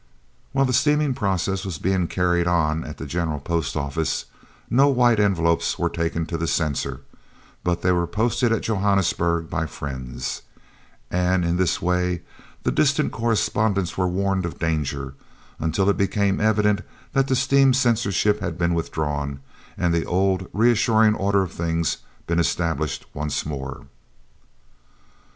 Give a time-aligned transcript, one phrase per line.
[0.51, 4.25] While the steaming process was being carried on at the General Post Office,
[4.67, 7.01] no White Envelopes were taken to the censor,
[7.63, 10.41] but they were posted at Johannesburg by friends,
[11.11, 12.23] and in this way
[12.63, 15.13] the distant correspondents were warned of danger,
[15.59, 16.81] until it became evident
[17.13, 19.39] that the steam censorship had been withdrawn
[19.77, 23.85] and the old reassuring order of things been established once more.